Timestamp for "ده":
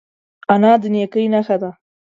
1.61-1.71